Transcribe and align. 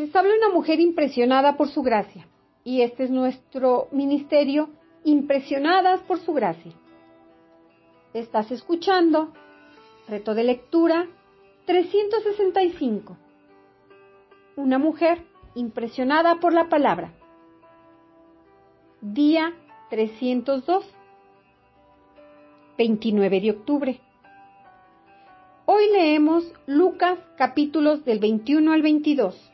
Les 0.00 0.16
habla 0.16 0.34
una 0.34 0.48
mujer 0.48 0.80
impresionada 0.80 1.58
por 1.58 1.68
su 1.68 1.82
gracia 1.82 2.26
y 2.64 2.80
este 2.80 3.04
es 3.04 3.10
nuestro 3.10 3.88
ministerio, 3.92 4.70
impresionadas 5.04 6.00
por 6.00 6.18
su 6.20 6.32
gracia. 6.32 6.72
Estás 8.14 8.50
escuchando 8.50 9.34
Reto 10.08 10.32
de 10.32 10.44
lectura 10.44 11.06
365. 11.66 13.14
Una 14.56 14.78
mujer 14.78 15.22
impresionada 15.54 16.40
por 16.40 16.54
la 16.54 16.70
palabra. 16.70 17.12
Día 19.02 19.52
302. 19.90 20.82
29 22.78 23.40
de 23.42 23.50
octubre. 23.50 24.00
Hoy 25.66 25.92
leemos 25.92 26.50
Lucas 26.64 27.18
capítulos 27.36 28.02
del 28.06 28.18
21 28.18 28.72
al 28.72 28.80
22. 28.80 29.50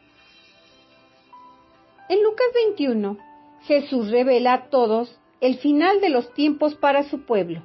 En 2.08 2.22
Lucas 2.22 2.46
21, 2.54 3.18
Jesús 3.62 4.10
revela 4.10 4.52
a 4.54 4.70
todos 4.70 5.18
el 5.40 5.58
final 5.58 6.00
de 6.00 6.08
los 6.08 6.32
tiempos 6.34 6.76
para 6.76 7.02
su 7.04 7.26
pueblo. 7.26 7.62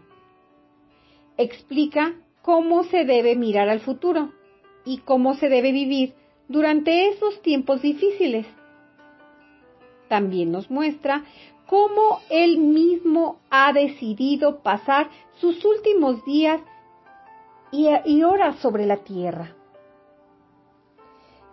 Explica 1.37 2.15
cómo 2.41 2.83
se 2.85 3.05
debe 3.05 3.35
mirar 3.35 3.69
al 3.69 3.81
futuro 3.81 4.31
y 4.83 4.99
cómo 4.99 5.35
se 5.35 5.47
debe 5.47 5.71
vivir 5.71 6.15
durante 6.47 7.09
esos 7.09 7.41
tiempos 7.41 7.81
difíciles. 7.81 8.47
También 10.07 10.51
nos 10.51 10.71
muestra 10.71 11.23
cómo 11.67 12.19
Él 12.29 12.57
mismo 12.57 13.39
ha 13.49 13.71
decidido 13.73 14.61
pasar 14.61 15.09
sus 15.39 15.63
últimos 15.63 16.25
días 16.25 16.61
y, 17.71 18.23
horas 18.23 18.57
sobre 18.57 18.85
la 18.85 18.97
tierra, 18.97 19.55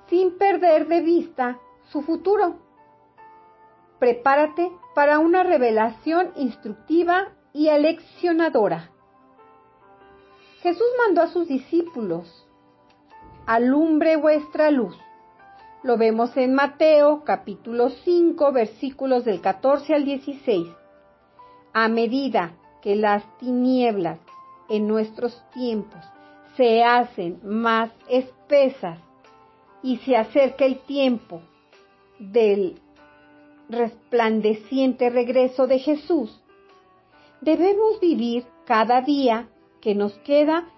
sin 0.08 0.36
perder 0.36 0.88
de 0.88 1.00
vista 1.02 1.58
su 1.92 2.02
futuro. 2.02 2.67
Prepárate 3.98 4.70
para 4.94 5.18
una 5.18 5.42
revelación 5.42 6.30
instructiva 6.36 7.28
y 7.52 7.68
aleccionadora. 7.68 8.90
Jesús 10.62 10.86
mandó 10.98 11.22
a 11.22 11.28
sus 11.28 11.48
discípulos, 11.48 12.46
alumbre 13.46 14.16
vuestra 14.16 14.70
luz. 14.70 14.96
Lo 15.82 15.96
vemos 15.96 16.36
en 16.36 16.54
Mateo 16.54 17.24
capítulo 17.24 17.90
5 17.90 18.52
versículos 18.52 19.24
del 19.24 19.40
14 19.40 19.94
al 19.94 20.04
16. 20.04 20.68
A 21.72 21.88
medida 21.88 22.52
que 22.82 22.96
las 22.96 23.24
tinieblas 23.38 24.18
en 24.68 24.86
nuestros 24.86 25.42
tiempos 25.52 26.04
se 26.56 26.82
hacen 26.84 27.40
más 27.42 27.90
espesas 28.08 28.98
y 29.82 29.98
se 29.98 30.16
acerca 30.16 30.64
el 30.64 30.80
tiempo 30.80 31.40
del 32.18 32.80
resplandeciente 33.68 35.10
regreso 35.10 35.66
de 35.66 35.78
Jesús, 35.78 36.42
debemos 37.40 38.00
vivir 38.00 38.44
cada 38.64 39.00
día 39.02 39.48
que 39.80 39.94
nos 39.94 40.12
queda 40.18 40.68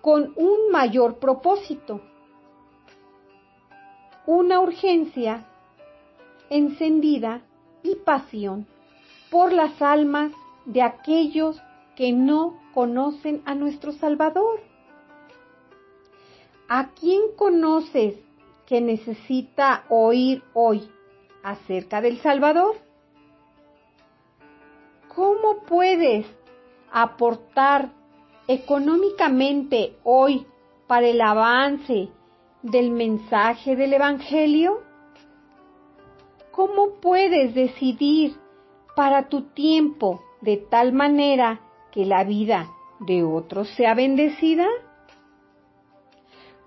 con 0.00 0.32
un 0.36 0.70
mayor 0.70 1.18
propósito, 1.18 2.00
una 4.26 4.60
urgencia 4.60 5.46
encendida 6.50 7.42
y 7.82 7.96
pasión 7.96 8.66
por 9.30 9.52
las 9.52 9.80
almas 9.80 10.32
de 10.66 10.82
aquellos 10.82 11.60
que 11.96 12.12
no 12.12 12.58
conocen 12.74 13.42
a 13.44 13.54
nuestro 13.54 13.92
Salvador. 13.92 14.60
¿A 16.68 16.90
quién 16.90 17.22
conoces 17.36 18.18
que 18.66 18.80
necesita 18.80 19.84
oír 19.88 20.42
hoy 20.54 20.88
acerca 21.42 22.00
del 22.00 22.18
Salvador? 22.20 22.76
¿Cómo 25.14 25.62
puedes 25.66 26.26
aportar 26.90 27.90
económicamente 28.48 29.96
hoy 30.04 30.46
para 30.86 31.06
el 31.06 31.20
avance 31.20 32.08
del 32.62 32.90
mensaje 32.90 33.76
del 33.76 33.94
Evangelio? 33.94 34.82
¿Cómo 36.50 36.94
puedes 37.00 37.54
decidir 37.54 38.36
para 38.94 39.28
tu 39.28 39.42
tiempo 39.42 40.22
de 40.40 40.56
tal 40.56 40.92
manera 40.92 41.60
que 41.92 42.06
la 42.06 42.24
vida 42.24 42.70
de 43.00 43.22
otros 43.22 43.68
sea 43.70 43.94
bendecida? 43.94 44.66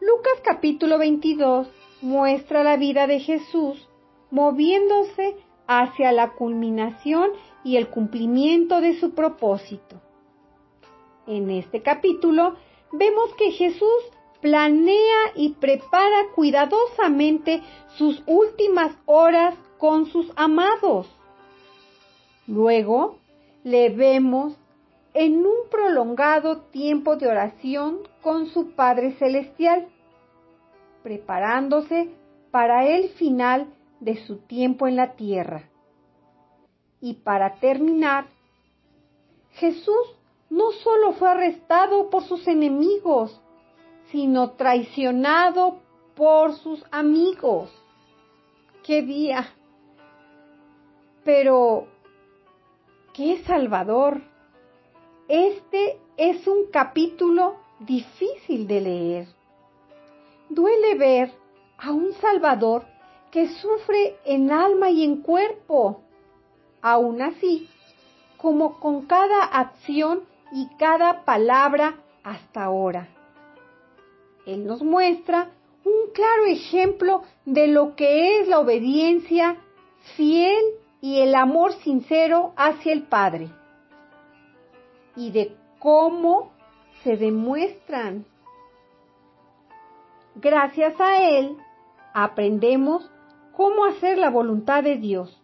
Lucas 0.01 0.41
capítulo 0.43 0.97
22 0.99 1.67
muestra 2.01 2.63
la 2.63 2.77
vida 2.77 3.07
de 3.07 3.19
Jesús 3.19 3.87
moviéndose 4.31 5.37
hacia 5.67 6.11
la 6.11 6.31
culminación 6.31 7.31
y 7.63 7.77
el 7.77 7.87
cumplimiento 7.87 8.81
de 8.81 8.99
su 8.99 9.13
propósito. 9.13 10.01
En 11.27 11.49
este 11.49 11.81
capítulo 11.81 12.55
vemos 12.91 13.33
que 13.37 13.51
Jesús 13.51 14.03
planea 14.41 15.31
y 15.35 15.53
prepara 15.53 16.27
cuidadosamente 16.35 17.63
sus 17.97 18.21
últimas 18.27 18.95
horas 19.05 19.55
con 19.79 20.05
sus 20.05 20.31
amados. 20.35 21.07
Luego 22.45 23.17
le 23.63 23.89
vemos 23.89 24.55
en 25.15 25.45
un 25.45 25.69
prolongado 25.71 26.57
tiempo 26.57 27.15
de 27.15 27.27
oración 27.27 27.99
con 28.21 28.47
su 28.47 28.71
Padre 28.75 29.13
Celestial, 29.13 29.87
preparándose 31.01 32.09
para 32.51 32.85
el 32.85 33.09
final 33.09 33.67
de 33.99 34.25
su 34.25 34.37
tiempo 34.37 34.87
en 34.87 34.95
la 34.95 35.13
tierra. 35.13 35.69
Y 37.01 37.15
para 37.15 37.55
terminar, 37.55 38.27
Jesús 39.53 40.15
no 40.49 40.71
solo 40.71 41.13
fue 41.13 41.29
arrestado 41.29 42.09
por 42.09 42.23
sus 42.23 42.47
enemigos, 42.47 43.41
sino 44.11 44.51
traicionado 44.51 45.79
por 46.15 46.53
sus 46.53 46.83
amigos. 46.91 47.69
¡Qué 48.83 49.01
día! 49.01 49.47
Pero, 51.23 51.87
¡qué 53.13 53.43
salvador! 53.43 54.21
Este 55.27 55.99
es 56.17 56.47
un 56.47 56.67
capítulo 56.71 57.55
difícil 57.79 58.67
de 58.67 58.81
leer. 58.81 59.27
Duele 60.49 60.95
ver 60.95 61.33
a 61.77 61.91
un 61.91 62.13
Salvador 62.13 62.85
que 63.35 63.49
sufre 63.49 64.15
en 64.23 64.49
alma 64.49 64.89
y 64.89 65.03
en 65.03 65.21
cuerpo. 65.21 65.99
Aún 66.81 67.21
así, 67.21 67.67
como 68.37 68.79
con 68.79 69.07
cada 69.07 69.43
acción 69.43 70.21
y 70.53 70.69
cada 70.77 71.25
palabra 71.25 71.95
hasta 72.23 72.63
ahora. 72.63 73.09
Él 74.45 74.65
nos 74.65 74.81
muestra 74.81 75.49
un 75.83 76.13
claro 76.13 76.45
ejemplo 76.45 77.23
de 77.43 77.67
lo 77.67 77.97
que 77.97 78.39
es 78.39 78.47
la 78.47 78.61
obediencia 78.61 79.57
fiel 80.15 80.63
y 81.01 81.19
el 81.19 81.35
amor 81.35 81.73
sincero 81.83 82.53
hacia 82.55 82.93
el 82.93 83.03
Padre 83.03 83.49
y 85.17 85.31
de 85.31 85.57
cómo 85.79 86.53
se 87.03 87.17
demuestran. 87.17 88.25
Gracias 90.35 90.97
a 91.01 91.21
Él 91.21 91.57
aprendemos 92.13 93.11
cómo 93.55 93.85
hacer 93.85 94.17
la 94.17 94.29
voluntad 94.29 94.83
de 94.83 94.97
Dios. 94.97 95.41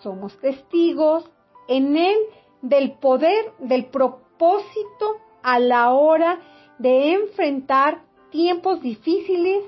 Somos 0.00 0.38
testigos 0.40 1.30
en 1.68 1.96
Él 1.96 2.16
del 2.60 2.92
poder, 2.92 3.52
del 3.58 3.86
propósito 3.86 5.18
a 5.42 5.58
la 5.58 5.92
hora 5.92 6.40
de 6.78 7.14
enfrentar 7.14 8.02
tiempos 8.30 8.80
difíciles 8.80 9.64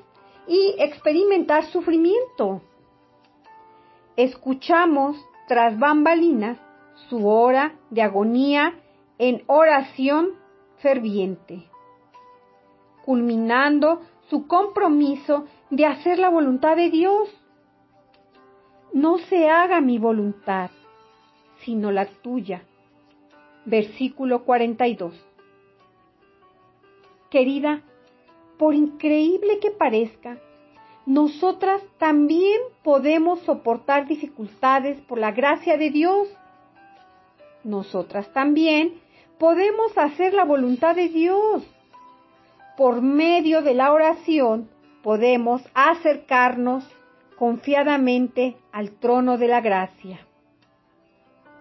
y 0.47 0.75
experimentar 0.79 1.65
sufrimiento. 1.67 2.63
Escuchamos 4.17 5.17
tras 5.49 5.79
bambalinas 5.79 6.59
su 7.09 7.29
hora 7.29 7.75
de 7.91 8.03
agonía 8.03 8.75
en 9.19 9.43
oración 9.47 10.31
ferviente, 10.79 11.69
culminando 13.05 14.01
su 14.29 14.47
compromiso 14.47 15.45
de 15.71 15.87
hacer 15.87 16.19
la 16.19 16.29
voluntad 16.29 16.77
de 16.77 16.91
Dios. 16.91 17.29
No 18.93 19.19
se 19.19 19.49
haga 19.49 19.81
mi 19.81 19.99
voluntad, 19.99 20.71
sino 21.65 21.91
la 21.91 22.07
tuya. 22.07 22.63
Versículo 23.65 24.45
42. 24.45 25.15
Querida, 27.31 27.83
por 28.59 28.75
increíble 28.75 29.59
que 29.59 29.71
parezca, 29.71 30.39
nosotras 31.07 31.83
también 31.99 32.61
podemos 32.83 33.41
soportar 33.41 34.07
dificultades 34.07 35.01
por 35.03 35.19
la 35.19 35.33
gracia 35.33 35.77
de 35.77 35.91
Dios. 35.91 36.29
Nosotras 37.63 38.33
también 38.33 39.01
podemos 39.39 39.97
hacer 39.99 40.33
la 40.33 40.45
voluntad 40.45 40.95
de 40.95 41.09
Dios. 41.09 41.63
Por 42.77 43.03
medio 43.03 43.63
de 43.63 43.73
la 43.75 43.93
oración 43.93 44.69
podemos 45.05 45.63
acercarnos 45.75 46.85
confiadamente 47.39 48.57
al 48.73 48.91
trono 48.91 49.39
de 49.39 49.47
la 49.47 49.61
gracia 49.61 50.19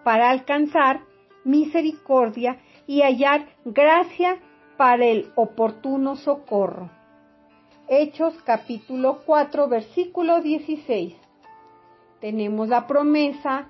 para 0.02 0.30
alcanzar 0.30 1.02
misericordia 1.44 2.58
y 2.88 3.02
hallar 3.02 3.46
gracia 3.64 4.38
para 4.76 5.04
el 5.04 5.30
oportuno 5.36 6.16
socorro. 6.16 6.90
Hechos 7.86 8.34
capítulo 8.44 9.22
4 9.24 9.68
versículo 9.68 10.40
16. 10.40 11.14
Tenemos 12.20 12.68
la 12.68 12.88
promesa 12.88 13.68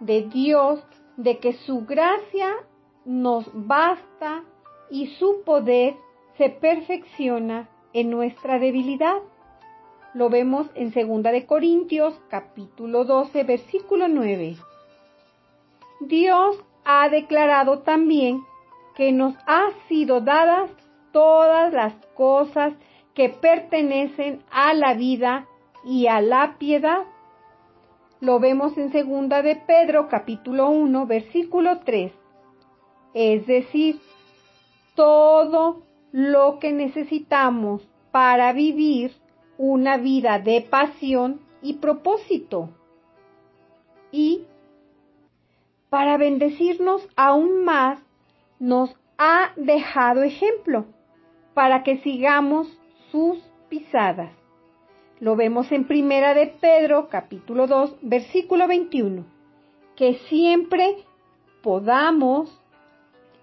de 0.00 0.22
Dios 0.22 0.84
de 1.16 1.38
que 1.38 1.52
su 1.52 1.86
gracia 1.86 2.52
nos 3.04 3.48
basta 3.54 4.42
y 4.90 5.06
su 5.18 5.42
poder 5.44 5.94
se 6.40 6.48
perfecciona 6.48 7.68
en 7.92 8.08
nuestra 8.08 8.58
debilidad. 8.58 9.18
Lo 10.14 10.30
vemos 10.30 10.70
en 10.74 10.90
2 10.90 11.22
de 11.24 11.44
Corintios 11.44 12.18
capítulo 12.30 13.04
12 13.04 13.44
versículo 13.44 14.08
9. 14.08 14.56
Dios 16.00 16.56
ha 16.86 17.10
declarado 17.10 17.80
también 17.80 18.42
que 18.96 19.12
nos 19.12 19.34
ha 19.46 19.68
sido 19.86 20.22
dadas 20.22 20.70
todas 21.12 21.74
las 21.74 21.92
cosas 22.14 22.72
que 23.12 23.28
pertenecen 23.28 24.42
a 24.50 24.72
la 24.72 24.94
vida 24.94 25.46
y 25.84 26.06
a 26.06 26.22
la 26.22 26.56
piedad. 26.56 27.02
Lo 28.20 28.40
vemos 28.40 28.78
en 28.78 28.92
segunda 28.92 29.42
de 29.42 29.56
Pedro 29.56 30.08
capítulo 30.08 30.70
1 30.70 31.04
versículo 31.04 31.80
3. 31.80 32.10
Es 33.12 33.46
decir, 33.46 34.00
todo 34.94 35.89
lo 36.12 36.58
que 36.58 36.72
necesitamos 36.72 37.88
para 38.10 38.52
vivir 38.52 39.12
una 39.58 39.96
vida 39.96 40.38
de 40.38 40.62
pasión 40.62 41.40
y 41.62 41.74
propósito. 41.74 42.70
Y 44.10 44.44
para 45.88 46.16
bendecirnos 46.16 47.06
aún 47.16 47.64
más, 47.64 48.00
nos 48.58 48.94
ha 49.18 49.52
dejado 49.56 50.22
ejemplo 50.22 50.86
para 51.54 51.82
que 51.82 51.98
sigamos 51.98 52.68
sus 53.10 53.38
pisadas. 53.68 54.32
Lo 55.20 55.36
vemos 55.36 55.70
en 55.72 55.86
Primera 55.86 56.32
de 56.32 56.46
Pedro, 56.46 57.08
capítulo 57.10 57.66
2, 57.66 57.96
versículo 58.02 58.66
21. 58.66 59.26
Que 59.94 60.14
siempre 60.30 61.04
podamos 61.62 62.58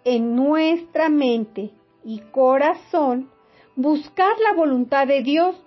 en 0.04 0.36
nuestra 0.36 1.10
mente 1.10 1.72
y 2.08 2.20
corazón 2.32 3.30
buscar 3.76 4.40
la 4.40 4.54
voluntad 4.54 5.06
de 5.06 5.22
Dios 5.24 5.58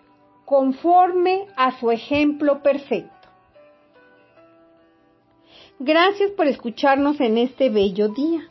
conforme 0.47 1.47
a 1.55 1.79
su 1.79 1.91
ejemplo 1.91 2.63
perfecto. 2.63 3.29
Gracias 5.79 6.31
por 6.33 6.47
escucharnos 6.47 7.21
en 7.21 7.37
este 7.37 7.69
bello 7.69 8.09
día. 8.09 8.49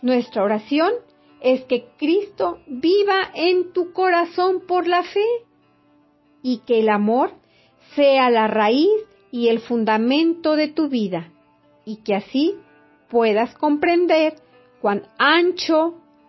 Nuestra 0.00 0.44
oración 0.44 0.92
es 1.40 1.64
que 1.64 1.88
Cristo 1.98 2.60
viva 2.68 3.30
en 3.34 3.72
tu 3.72 3.92
corazón 3.92 4.62
por 4.66 4.86
la 4.86 5.02
fe 5.02 5.26
y 6.40 6.58
que 6.58 6.78
el 6.78 6.88
amor 6.88 7.32
sea 7.96 8.30
la 8.30 8.46
raíz 8.46 8.90
y 9.32 9.48
el 9.48 9.58
fundamento 9.58 10.54
de 10.54 10.68
tu 10.68 10.88
vida 10.88 11.32
y 11.84 11.96
que 11.96 12.14
así 12.14 12.54
puedas 13.08 13.56
comprender 13.56 14.34
cuán 14.80 15.02
ancho, 15.18 15.96